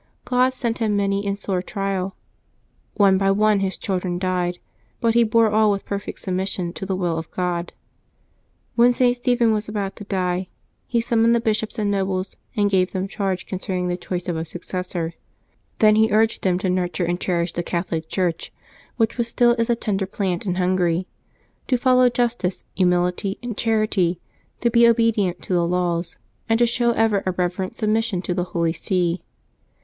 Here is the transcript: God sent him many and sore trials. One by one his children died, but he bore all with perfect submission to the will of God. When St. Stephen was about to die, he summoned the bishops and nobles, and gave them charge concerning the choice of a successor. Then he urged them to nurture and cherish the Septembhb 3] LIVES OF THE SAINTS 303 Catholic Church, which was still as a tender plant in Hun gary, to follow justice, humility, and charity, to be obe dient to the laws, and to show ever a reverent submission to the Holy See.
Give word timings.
God 0.25 0.49
sent 0.51 0.79
him 0.79 0.95
many 0.95 1.27
and 1.27 1.37
sore 1.37 1.61
trials. 1.61 2.13
One 2.95 3.19
by 3.19 3.29
one 3.29 3.59
his 3.59 3.77
children 3.77 4.17
died, 4.17 4.57
but 4.99 5.13
he 5.13 5.21
bore 5.23 5.51
all 5.51 5.69
with 5.69 5.85
perfect 5.85 6.21
submission 6.21 6.73
to 6.73 6.87
the 6.87 6.95
will 6.95 7.19
of 7.19 7.29
God. 7.29 7.71
When 8.73 8.95
St. 8.95 9.15
Stephen 9.15 9.51
was 9.53 9.69
about 9.69 9.95
to 9.97 10.03
die, 10.03 10.47
he 10.87 11.01
summoned 11.01 11.35
the 11.35 11.39
bishops 11.39 11.77
and 11.77 11.91
nobles, 11.91 12.35
and 12.55 12.67
gave 12.67 12.93
them 12.93 13.07
charge 13.07 13.45
concerning 13.45 13.89
the 13.89 13.95
choice 13.95 14.27
of 14.27 14.35
a 14.35 14.43
successor. 14.43 15.13
Then 15.77 15.95
he 15.95 16.11
urged 16.11 16.41
them 16.41 16.57
to 16.57 16.69
nurture 16.71 17.05
and 17.05 17.21
cherish 17.21 17.53
the 17.53 17.61
Septembhb 17.61 17.69
3] 17.69 17.77
LIVES 17.77 17.87
OF 17.87 17.87
THE 17.87 17.93
SAINTS 17.93 18.03
303 18.09 18.09
Catholic 18.09 18.09
Church, 18.09 18.53
which 18.97 19.17
was 19.19 19.27
still 19.27 19.55
as 19.59 19.69
a 19.69 19.75
tender 19.75 20.07
plant 20.07 20.47
in 20.47 20.55
Hun 20.55 20.77
gary, 20.77 21.07
to 21.67 21.77
follow 21.77 22.09
justice, 22.09 22.63
humility, 22.75 23.37
and 23.43 23.55
charity, 23.55 24.19
to 24.61 24.71
be 24.71 24.87
obe 24.87 25.13
dient 25.13 25.41
to 25.43 25.53
the 25.53 25.67
laws, 25.67 26.17
and 26.49 26.57
to 26.57 26.65
show 26.65 26.89
ever 26.93 27.21
a 27.27 27.33
reverent 27.33 27.75
submission 27.75 28.23
to 28.23 28.33
the 28.33 28.45
Holy 28.45 28.73
See. 28.73 29.21